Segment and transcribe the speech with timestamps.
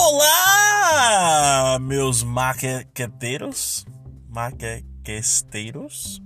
[0.00, 3.84] Olá, meus maqueteiros,
[4.28, 6.22] maquesteiros.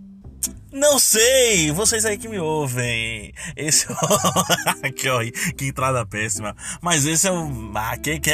[0.71, 3.33] Não sei, vocês aí que me ouvem.
[3.57, 4.93] Esse é o...
[4.93, 6.55] que, que entrada péssima.
[6.83, 8.31] Mas esse é o Maquecast,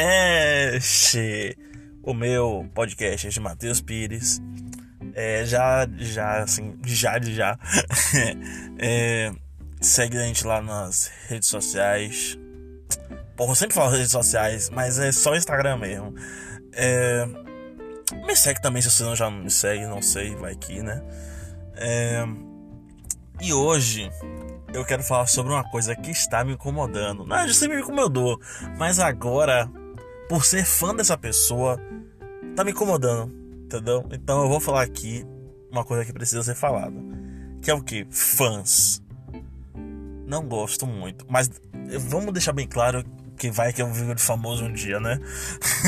[2.03, 4.41] o meu podcast é de Matheus Pires.
[5.13, 7.57] É, já, já, assim, já já.
[8.77, 9.31] é,
[9.79, 12.37] segue a gente lá nas redes sociais.
[13.39, 16.13] Porra, eu sempre falo redes sociais, mas é só Instagram mesmo.
[16.73, 17.25] É...
[18.27, 21.01] Me segue também se você não já me segue, não sei, vai que, né?
[21.77, 22.25] É...
[23.39, 24.11] E hoje
[24.73, 27.25] eu quero falar sobre uma coisa que está me incomodando.
[27.25, 28.37] Não, já sempre me incomodou,
[28.77, 29.71] mas agora,
[30.27, 31.79] por ser fã dessa pessoa,
[32.57, 33.33] tá me incomodando,
[33.63, 34.05] entendeu?
[34.11, 35.25] Então eu vou falar aqui
[35.71, 36.97] uma coisa que precisa ser falada.
[37.61, 38.05] Que é o que?
[38.11, 39.01] Fãs.
[40.27, 41.49] Não gosto muito, mas
[42.09, 43.01] vamos deixar bem claro
[43.39, 45.17] que vai que eu vivo de famoso um dia, né?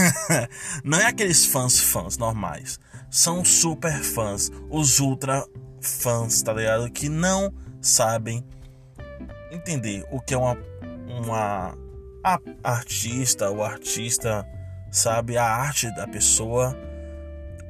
[0.84, 2.80] não é aqueles fãs fãs normais.
[3.09, 5.45] São super fãs, os ultra
[5.81, 6.90] fãs, tá ligado?
[6.90, 8.44] Que não sabem
[9.52, 10.58] entender o que é uma
[11.08, 11.78] uma
[12.23, 14.47] a artista, o artista
[14.90, 16.78] sabe a arte da pessoa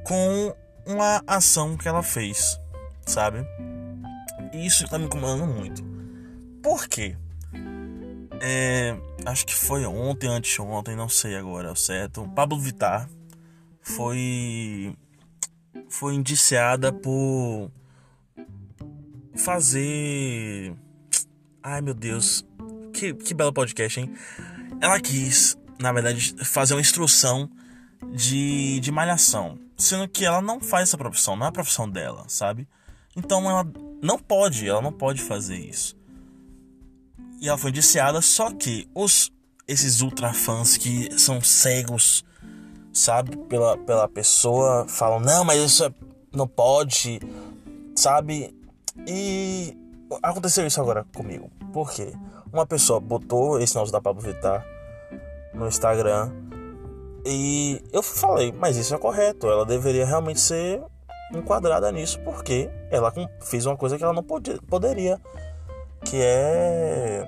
[0.04, 0.56] com
[0.86, 2.60] uma ação que ela fez,
[3.06, 3.44] sabe?
[4.54, 5.84] E isso tá me incomodando muito.
[6.62, 7.18] Por quê?
[8.44, 12.28] É, acho que foi ontem, antes ontem, não sei agora, certo?
[12.36, 13.08] Pablo Vittar
[13.80, 14.98] foi
[15.88, 17.70] foi indiciada por
[19.36, 20.76] fazer
[21.62, 22.44] ai meu Deus,
[22.92, 24.12] que, que belo podcast, hein?
[24.82, 27.48] Ela quis, na verdade, fazer uma instrução
[28.12, 32.26] de, de malhação, sendo que ela não faz essa profissão, não é a profissão dela,
[32.28, 32.68] sabe?
[33.16, 33.64] Então ela
[34.02, 36.01] não pode, ela não pode fazer isso
[37.42, 39.32] e ela foi indiciada, só que os
[39.68, 42.24] esses ultra fãs que são cegos,
[42.94, 45.94] sabe, pela, pela pessoa, falam: "Não, mas isso é,
[46.32, 47.20] não pode",
[47.96, 48.56] sabe?
[49.08, 49.76] E
[50.22, 51.50] aconteceu isso agora comigo.
[51.74, 52.14] Por quê?
[52.54, 54.66] Uma pessoa botou esse nosso da Pablo Vittar
[55.54, 56.32] no Instagram
[57.26, 60.82] e eu falei, mas isso é correto, ela deveria realmente ser
[61.34, 65.20] enquadrada nisso, porque ela fez uma coisa que ela não podia, poderia
[66.06, 67.28] que é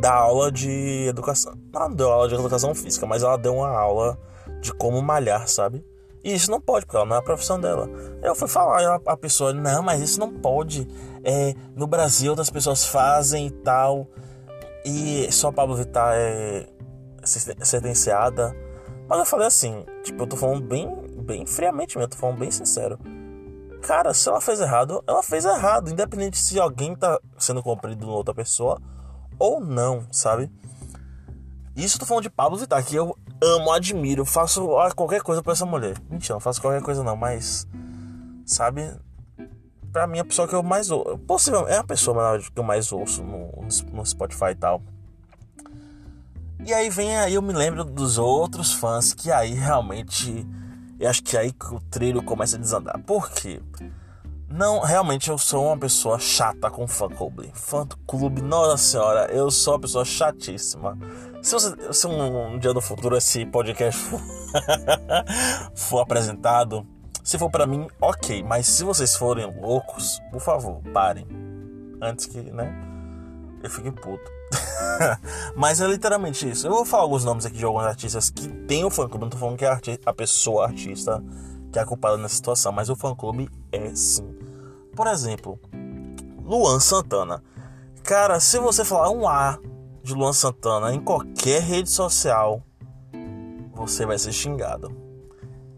[0.00, 1.54] dar aula de educação.
[1.74, 4.18] Ela não deu aula de educação física, mas ela deu uma aula
[4.60, 5.84] de como malhar, sabe?
[6.22, 7.88] E isso não pode, porque ela não é a profissão dela.
[8.22, 10.86] Eu fui falar, a, a pessoa, não, mas isso não pode.
[11.24, 14.06] É, no Brasil outras pessoas fazem e tal.
[14.84, 16.66] E só Pablo Vittar é
[17.24, 18.54] sentenciada.
[19.08, 20.88] Mas eu falei assim, tipo, eu tô falando bem,
[21.22, 22.98] bem friamente mesmo, eu tô falando bem sincero.
[23.82, 28.12] Cara, se ela fez errado, ela fez errado, independente se alguém tá sendo cumprido por
[28.12, 28.80] outra pessoa
[29.38, 30.50] ou não, sabe?
[31.74, 35.52] Isso eu tô falando de Pablo Vittar, que eu amo, admiro, faço qualquer coisa pra
[35.52, 35.96] essa mulher.
[36.10, 37.66] Mentira, não faço qualquer coisa não, mas.
[38.44, 38.92] Sabe?
[39.90, 41.18] Pra mim, a pessoa que eu mais ouço.
[41.18, 43.50] Possivelmente, é a pessoa que eu mais ouço no,
[43.92, 44.82] no Spotify e tal.
[46.64, 50.46] E aí vem aí, eu me lembro dos outros fãs que aí realmente
[51.00, 52.98] eu acho que é aí que o trilho começa a desandar.
[53.00, 53.62] Por quê?
[54.46, 57.50] Não, realmente eu sou uma pessoa chata com fã clube.
[57.54, 60.98] Fã clube, nossa senhora, eu sou uma pessoa chatíssima.
[61.40, 64.20] Se, você, se um, um dia no futuro esse podcast for,
[65.74, 66.86] for apresentado,
[67.24, 68.42] se for para mim, ok.
[68.42, 71.26] Mas se vocês forem loucos, por favor, parem.
[72.02, 72.74] Antes que, né,
[73.62, 74.39] eu fique puto.
[75.56, 76.66] Mas é literalmente isso.
[76.66, 79.24] Eu vou falar alguns nomes aqui de alguns artistas que tem o fã-clube.
[79.24, 81.22] Não tô falando que é a pessoa, a artista,
[81.72, 82.72] que é culpada nessa situação.
[82.72, 84.36] Mas o fã-clube é sim.
[84.94, 85.58] Por exemplo,
[86.44, 87.42] Luan Santana.
[88.02, 89.58] Cara, se você falar um A
[90.02, 92.62] de Luan Santana em qualquer rede social,
[93.72, 94.94] você vai ser xingado.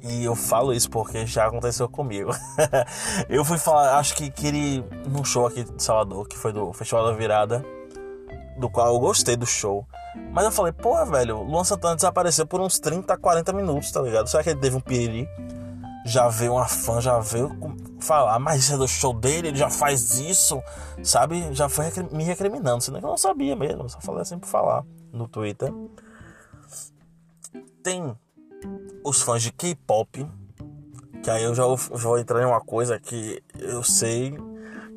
[0.03, 2.32] E eu falo isso porque já aconteceu comigo.
[3.28, 6.72] eu fui falar, acho que, que ele, num show aqui de Salvador, que foi do
[6.72, 7.65] Festival da Virada,
[8.62, 9.87] do qual eu gostei do show.
[10.31, 14.29] Mas eu falei, porra, velho, Luan Santana desapareceu por uns 30, 40 minutos, tá ligado?
[14.29, 15.29] Será que ele teve um piriri?
[16.06, 17.50] Já veio uma fã, já veio
[18.00, 20.62] falar, mas isso é do show dele, ele já faz isso,
[21.03, 21.53] sabe?
[21.55, 24.85] Já foi me recriminando, sendo que eu não sabia mesmo, só falei assim por falar
[25.12, 25.73] no Twitter.
[27.82, 28.17] Tem
[29.05, 30.26] os fãs de K-pop,
[31.23, 34.37] que aí eu já vou, já vou entrar em uma coisa que eu sei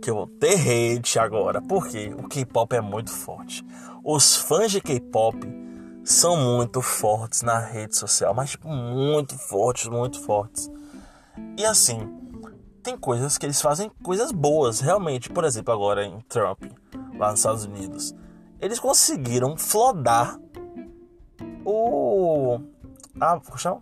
[0.05, 3.65] que eu vou ter hate agora, porque o K-pop é muito forte.
[4.03, 5.35] Os fãs de K-pop
[6.03, 10.69] são muito fortes na rede social, mas tipo, muito fortes, muito fortes.
[11.57, 11.99] E assim,
[12.83, 15.27] tem coisas que eles fazem coisas boas, realmente.
[15.27, 16.65] Por exemplo, agora em Trump,
[17.17, 18.13] lá nos Estados Unidos,
[18.61, 20.39] eles conseguiram flodar
[21.65, 22.59] o
[23.19, 23.81] Ah, chama?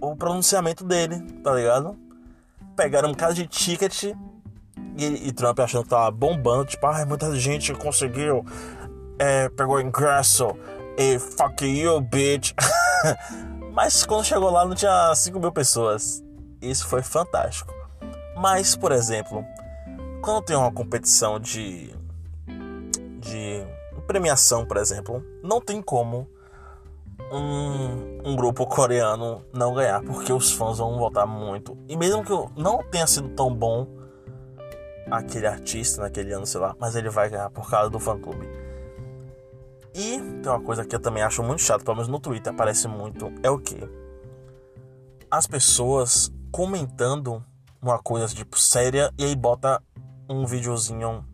[0.00, 1.96] O pronunciamento dele, tá ligado?
[2.74, 4.16] Pegaram um cara de ticket
[4.96, 8.44] e, e Trump achando que tava bombando, tipo, ah, muita gente conseguiu,
[9.18, 10.56] é, pegou ingresso
[10.96, 12.52] e fuck you, bitch.
[13.72, 16.22] Mas quando chegou lá não tinha 5 mil pessoas.
[16.60, 17.72] Isso foi fantástico.
[18.36, 19.44] Mas, por exemplo,
[20.22, 21.94] quando tem uma competição de,
[23.18, 23.66] de
[24.06, 26.28] premiação, por exemplo, não tem como
[27.32, 31.76] um, um grupo coreano não ganhar, porque os fãs vão votar muito.
[31.88, 34.01] E mesmo que não tenha sido tão bom
[35.12, 38.48] aquele artista naquele ano, sei lá, mas ele vai ganhar por causa do fã clube.
[39.94, 42.88] E tem uma coisa que eu também acho muito chato, pelo menos no Twitter aparece
[42.88, 43.78] muito, é o que?
[45.30, 47.44] As pessoas comentando
[47.80, 49.82] uma coisa tipo séria e aí bota
[50.28, 51.24] um videozinho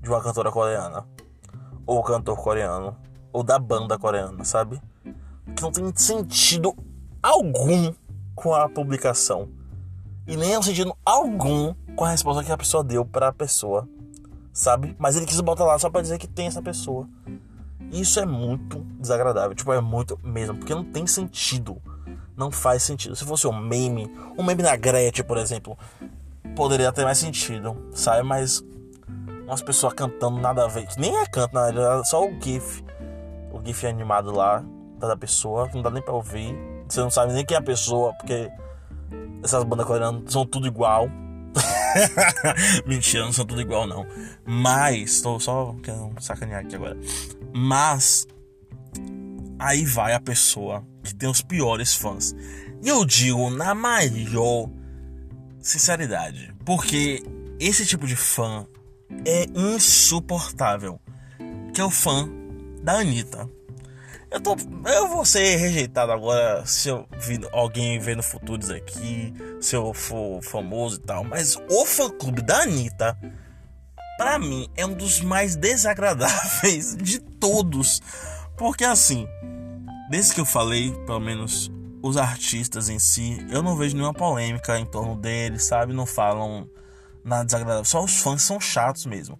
[0.00, 1.06] de uma cantora coreana
[1.86, 2.96] ou cantor coreano
[3.30, 4.80] ou da banda coreana, sabe?
[5.54, 6.74] Que não tem sentido
[7.22, 7.92] algum
[8.34, 9.50] com a publicação
[10.26, 13.88] e nem é sentido algum com a resposta que a pessoa deu para a pessoa,
[14.52, 14.94] sabe?
[15.00, 17.08] Mas ele quis botar lá só para dizer que tem essa pessoa.
[17.90, 21.82] Isso é muito desagradável, tipo, é muito mesmo, porque não tem sentido.
[22.36, 23.16] Não faz sentido.
[23.16, 24.08] Se fosse um meme,
[24.38, 25.76] um meme da Gretchen, por exemplo,
[26.54, 28.22] poderia ter mais sentido, sabe?
[28.22, 28.62] Mas
[29.44, 32.84] umas pessoas cantando nada a ver, nem é canto, na verdade, é só o GIF.
[33.50, 34.64] O GIF animado lá
[35.00, 36.56] da pessoa, que não dá nem pra ouvir.
[36.88, 38.48] Você não sabe nem quem é a pessoa, porque
[39.42, 41.08] essas bandas coreanas são tudo igual.
[42.86, 44.06] Mentira, não são tudo igual, não.
[44.44, 46.96] Mas, estou só querendo sacanear aqui agora.
[47.54, 48.26] Mas
[49.58, 52.34] aí vai a pessoa que tem os piores fãs.
[52.82, 54.70] E eu digo na maior
[55.60, 57.22] sinceridade, porque
[57.58, 58.66] esse tipo de fã
[59.24, 61.00] é insuportável,
[61.74, 62.28] que é o fã
[62.82, 63.48] da Anitta.
[64.30, 69.74] Eu, tô, eu vou ser rejeitado agora se eu vir alguém vendo futuros aqui, se
[69.74, 73.16] eu for famoso e tal, mas o fã clube da Anitta
[74.18, 78.02] para mim é um dos mais desagradáveis de todos.
[78.56, 79.26] Porque assim,
[80.10, 81.70] desde que eu falei, pelo menos
[82.02, 85.92] os artistas em si, eu não vejo nenhuma polêmica em torno deles, sabe?
[85.92, 86.68] Não falam
[87.24, 87.84] nada desagradável.
[87.84, 89.38] Só os fãs são chatos mesmo.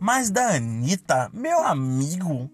[0.00, 2.50] Mas da Anitta, meu amigo,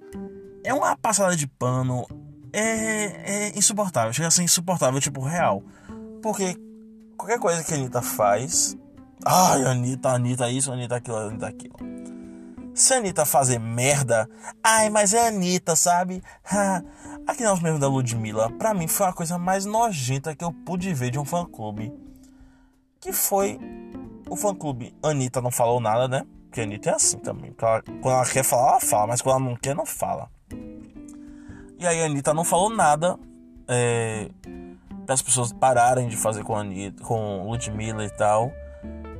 [0.65, 2.07] é uma passada de pano.
[2.53, 4.13] É, é insuportável.
[4.13, 5.63] Chega a ser insuportável, tipo, real.
[6.23, 6.57] Porque
[7.17, 8.77] qualquer coisa que a Anitta faz,
[9.27, 11.75] Ai, Anitta, Anitta isso, Anitta aquilo, Anitta aquilo.
[12.75, 14.29] Se a Anitta fazer merda,
[14.63, 16.23] ai, mas é a Anitta, sabe?
[17.27, 20.93] Aqui nós mesmo da Ludmilla, pra mim foi a coisa mais nojenta que eu pude
[20.93, 21.93] ver de um fã-clube.
[23.01, 23.59] Que foi
[24.29, 24.95] o fã-clube.
[25.03, 26.27] Anitta não falou nada, né?
[26.47, 27.55] Porque a Anitta é assim também.
[28.03, 30.29] Quando ela quer falar, ela fala, mas quando ela não quer, não fala.
[31.79, 33.19] E aí a Anitta não falou nada.
[33.67, 34.29] É,
[35.05, 38.53] para as pessoas pararem de fazer com a Anitta, com Ludmilla e tal.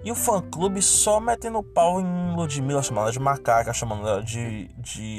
[0.05, 4.23] E o fã clube só metendo pau em Ludmilla, chamando ela de macaca, chamando ela
[4.23, 5.19] de, de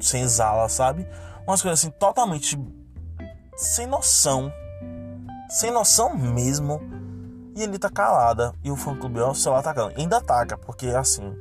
[0.00, 1.06] senzala, sabe?
[1.46, 2.56] Umas coisas assim totalmente
[3.56, 4.52] sem noção.
[5.48, 6.80] Sem noção mesmo.
[7.56, 8.54] E ele tá calada.
[8.62, 9.92] E o fã clube, ó, o celular atacando.
[9.96, 11.34] Ainda ataca, porque assim,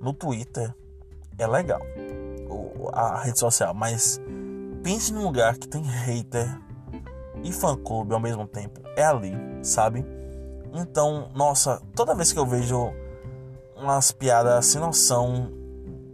[0.00, 0.74] no Twitter
[1.38, 1.80] é legal.
[2.92, 4.20] A rede social, mas
[4.82, 6.60] pense num lugar que tem hater
[7.42, 8.80] e fã clube ao mesmo tempo.
[8.96, 9.32] É ali,
[9.62, 10.04] sabe?
[10.72, 12.92] Então, nossa, toda vez que eu vejo
[13.76, 15.50] umas piadas sem noção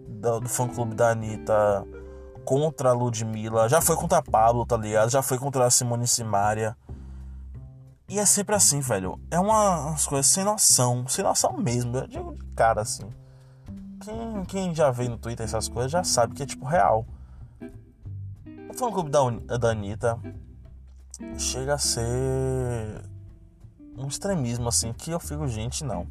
[0.09, 1.87] do, do fã clube da Anitta
[2.45, 5.11] contra a Ludmilla, já foi contra a Pablo, tá ligado?
[5.11, 6.77] Já foi contra a Simone Simaria.
[8.09, 9.21] E é sempre assim, velho.
[9.31, 11.97] É uma, umas coisas sem noção, sem noção mesmo.
[11.97, 13.11] Eu digo de cara assim.
[14.01, 17.05] Quem, quem já vê no Twitter essas coisas já sabe que é tipo real.
[18.77, 19.21] Fã clube da,
[19.57, 20.19] da Anitta
[21.39, 22.03] chega a ser
[23.97, 26.07] um extremismo assim que eu fico, gente, não.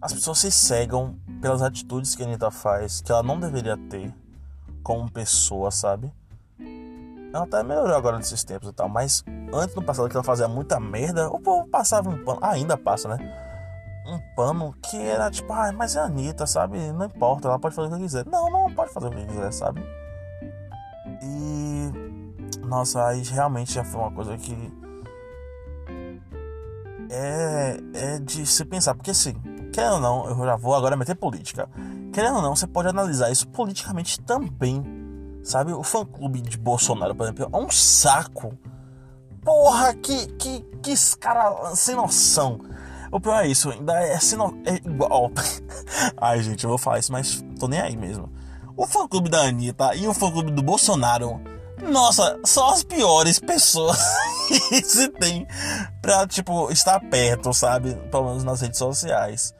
[0.00, 4.12] As pessoas se cegam pelas atitudes que a Anitta faz, que ela não deveria ter
[4.82, 6.12] como pessoa, sabe?
[7.32, 10.48] Ela até melhorou agora nesses tempos e tal, mas antes no passado que ela fazia
[10.48, 13.18] muita merda, o povo passava um pano, ainda passa, né?
[14.08, 16.90] Um pano que era tipo, ah, mas é a Anitta, sabe?
[16.90, 18.26] Não importa, ela pode fazer o que quiser.
[18.26, 19.80] Não, não pode fazer o que quiser, sabe?
[21.22, 22.66] E.
[22.66, 24.56] Nossa, aí realmente já foi uma coisa que
[27.12, 29.34] é, é de se pensar, porque assim,
[29.72, 31.68] querendo ou não, eu já vou agora meter política.
[32.12, 34.82] Querendo ou não, você pode analisar isso politicamente também.
[35.42, 38.56] Sabe, o fã clube de Bolsonaro, por exemplo, é um saco.
[39.44, 42.60] Porra, que, que, que cara sem noção.
[43.10, 44.56] O pior é isso, ainda é, sem no...
[44.64, 45.30] é igual.
[46.16, 48.30] Ai, gente, eu vou falar isso, mas tô nem aí mesmo.
[48.76, 51.40] O fã clube da Anitta e o fã clube do Bolsonaro
[51.82, 53.98] Nossa, só as piores pessoas
[54.48, 55.46] que se tem
[56.00, 57.94] pra, tipo, estar perto, sabe?
[58.10, 59.54] Pelo menos nas redes sociais.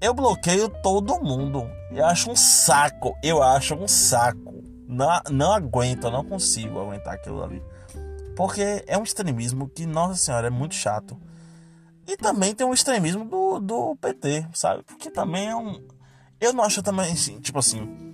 [0.00, 1.68] Eu bloqueio todo mundo.
[1.90, 3.16] Eu acho um saco.
[3.22, 4.62] Eu acho um saco.
[4.86, 7.62] Não, não aguento, não consigo aguentar aquilo ali.
[8.36, 11.18] Porque é um extremismo que, nossa senhora, é muito chato.
[12.06, 14.82] E também tem um extremismo do, do PT, sabe?
[14.84, 15.84] Porque também é um.
[16.40, 18.07] Eu não acho também, assim, tipo assim.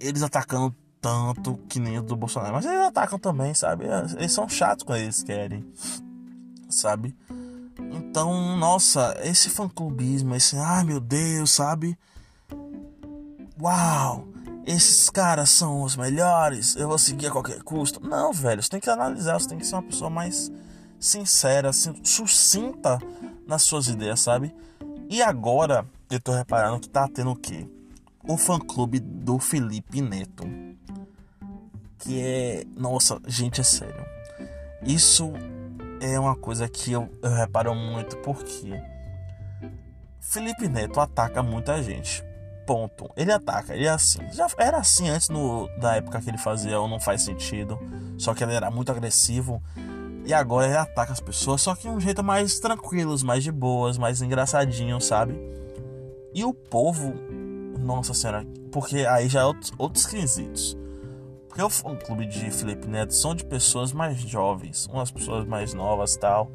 [0.00, 2.54] Eles atacando tanto que nem o do Bolsonaro.
[2.54, 3.84] Mas eles atacam também, sabe?
[4.16, 5.64] Eles são chatos quando eles querem,
[6.68, 7.14] sabe?
[7.92, 11.98] Então, nossa, esse fã-clubismo, esse, ai meu Deus, sabe?
[13.60, 14.26] Uau,
[14.66, 18.00] esses caras são os melhores, eu vou seguir a qualquer custo.
[18.00, 20.50] Não, velho, você tem que analisar, você tem que ser uma pessoa mais
[20.98, 22.98] sincera, assim, sucinta
[23.46, 24.54] nas suas ideias, sabe?
[25.10, 27.68] E agora eu tô reparando que tá tendo o quê?
[28.26, 30.44] O fã-clube do Felipe Neto.
[31.98, 32.64] Que é.
[32.76, 34.04] Nossa, gente, é sério.
[34.82, 35.32] Isso
[36.00, 38.72] é uma coisa que eu, eu reparo muito porque
[40.20, 42.24] Felipe Neto ataca muita gente.
[42.66, 43.10] Ponto.
[43.16, 44.20] Ele ataca, ele é assim.
[44.32, 47.78] Já era assim antes no, da época que ele fazia o Não Faz Sentido.
[48.18, 49.62] Só que ele era muito agressivo.
[50.26, 53.52] E agora ele ataca as pessoas, só que de um jeito mais tranquilos, mais de
[53.52, 55.38] boas, mais engraçadinho, sabe?
[56.34, 57.12] E o povo,
[57.84, 60.76] nossa senhora, porque aí já é outros, outros quesitos.
[61.48, 65.72] Porque o fã clube de Felipe Neto são de pessoas mais jovens, umas pessoas mais
[65.72, 66.50] novas tal.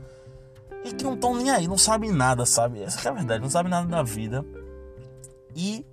[0.84, 2.82] E que não estão nem aí, não sabem nada, sabe?
[2.82, 4.46] Essa é a verdade, não sabem nada da vida.
[5.56, 5.86] E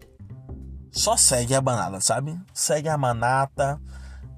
[0.91, 2.37] só segue a banada, sabe?
[2.53, 3.81] Segue a manata.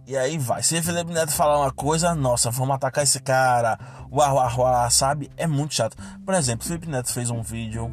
[0.07, 0.63] E aí vai.
[0.63, 3.79] Se Felipe Neto falar uma coisa, nossa, vamos atacar esse cara.
[4.11, 5.31] Uau, uau, uau, sabe?
[5.37, 5.97] É muito chato.
[6.25, 7.91] Por exemplo, Felipe Neto fez um vídeo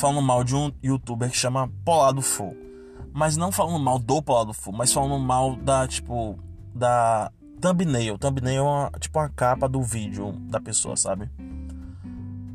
[0.00, 2.70] falando mal de um youtuber que chama Polado Full
[3.12, 6.38] mas não falando mal do Paulo Full, mas falando mal da, tipo,
[6.74, 7.30] da
[7.60, 8.18] thumbnail.
[8.18, 11.28] Thumbnail é uma, tipo a capa do vídeo da pessoa, sabe?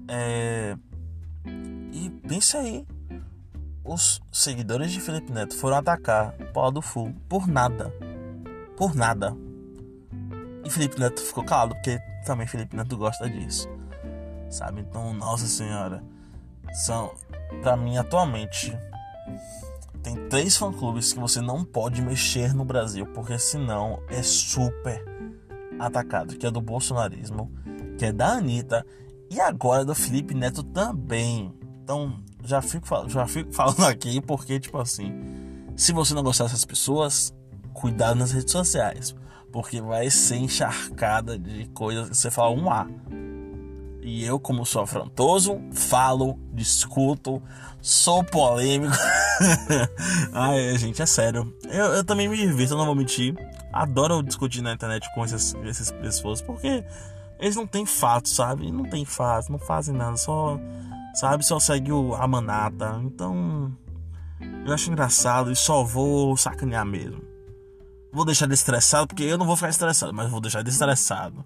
[0.08, 0.78] É...
[1.92, 2.86] E pense aí,
[3.84, 7.94] os seguidores de Felipe Neto foram atacar Paulo do Full por nada.
[8.78, 9.36] Por nada.
[10.64, 13.70] E Felipe Neto ficou calado, porque também Felipe Neto gosta disso.
[14.50, 14.82] Sabe?
[14.82, 16.04] Então, nossa senhora.
[16.74, 17.14] São,
[17.62, 18.78] pra mim, atualmente,
[20.04, 25.04] tem três fã-clubes que você não pode mexer no Brasil, porque senão é super
[25.80, 27.52] atacado, que é do bolsonarismo,
[27.98, 28.86] que é da Anitta
[29.30, 31.54] e agora do Felipe Neto também.
[31.84, 35.12] Então, já fico, já fico falando aqui porque, tipo assim,
[35.76, 37.34] se você não gostar dessas pessoas,
[37.74, 39.16] cuidado nas redes sociais,
[39.52, 42.88] porque vai ser encharcada de coisas que você fala um A.
[44.06, 47.42] E eu, como sou afrontoso, falo, discuto,
[47.82, 48.94] sou polêmico.
[50.32, 51.52] Ai, gente, é sério.
[51.64, 53.34] Eu, eu também me divirto, não vou mentir.
[53.74, 56.86] Adoro discutir na internet com essas, essas pessoas, porque
[57.40, 58.72] eles não têm fato, sabe?
[58.72, 60.60] Não tem fato, não fazem nada, só,
[61.16, 61.44] sabe?
[61.44, 63.02] Só segue a manata.
[63.04, 63.76] Então,
[64.68, 67.24] eu acho engraçado e só vou sacanear mesmo.
[68.14, 71.44] Vou deixar de estressado, porque eu não vou ficar estressado, mas vou deixar de estressado.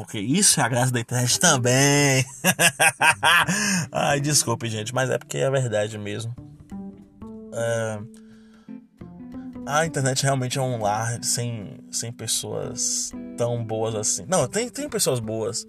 [0.00, 2.24] Porque isso é a graça da internet também.
[3.92, 6.34] Ai, desculpe, gente, mas é porque é verdade mesmo.
[7.52, 7.98] É...
[9.66, 14.24] A internet realmente é um lar sem, sem pessoas tão boas assim.
[14.26, 15.66] Não, tem, tem pessoas boas.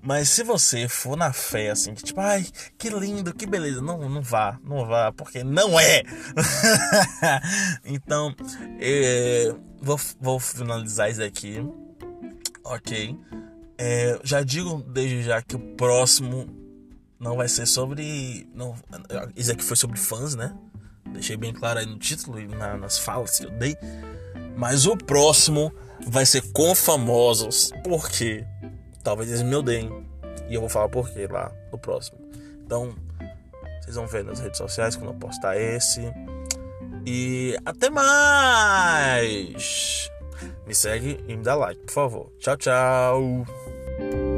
[0.00, 2.46] Mas se você for na fé, assim, que tipo, ai,
[2.78, 3.82] que lindo, que beleza.
[3.82, 6.04] Não, não vá, não vá, porque não é.
[7.84, 8.32] então,
[8.80, 11.68] é, vou, vou finalizar isso aqui.
[12.64, 13.18] Ok.
[13.78, 16.46] É, já digo desde já que o próximo
[17.18, 18.48] não vai ser sobre.
[18.54, 18.74] Não,
[19.34, 20.56] isso aqui foi sobre fãs, né?
[21.12, 23.76] Deixei bem claro aí no título e na, nas falas que eu dei.
[24.56, 25.72] Mas o próximo
[26.06, 27.70] vai ser com famosos.
[27.84, 28.44] Por quê?
[29.02, 30.06] Talvez eles me odeiem.
[30.48, 32.18] E eu vou falar por quê lá no próximo.
[32.64, 32.94] Então,
[33.80, 36.02] vocês vão ver nas redes sociais quando eu postar esse.
[37.06, 38.90] E até mais!
[40.66, 42.32] Me segue e me dá like, por favor.
[42.40, 43.46] Tchau, tchau!
[43.98, 44.35] Thank you.